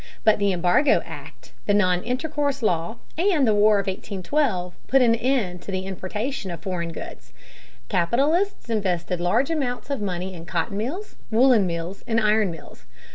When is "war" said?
3.53-3.77